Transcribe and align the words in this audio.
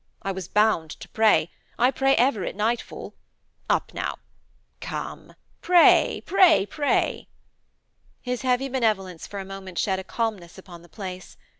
I 0.23 0.31
was 0.31 0.47
bound 0.47 0.89
to 0.99 1.09
pray. 1.09 1.51
I 1.77 1.91
pray 1.91 2.15
ever 2.15 2.43
at 2.43 2.55
nightfall. 2.55 3.13
Up 3.69 3.93
now. 3.93 4.15
Come 4.79 5.35
pray, 5.61 6.23
pray, 6.25 6.65
pray!' 6.65 7.27
His 8.19 8.41
heavy 8.41 8.67
benevolence 8.67 9.27
for 9.27 9.39
a 9.39 9.45
moment 9.45 9.77
shed 9.77 9.99
a 9.99 10.03
calmness 10.03 10.57
upon 10.57 10.81
the 10.81 10.89
place. 10.89 11.37